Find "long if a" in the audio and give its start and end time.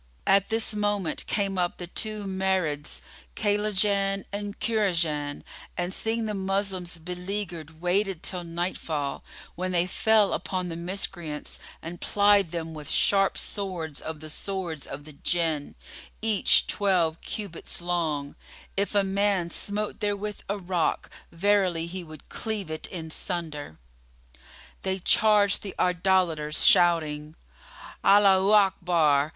17.79-19.03